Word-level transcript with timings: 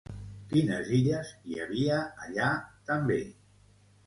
Quines 0.53 0.87
illes 0.99 1.33
hi 1.51 1.59
havia 1.67 1.99
allà 2.29 2.49
també? 2.89 3.21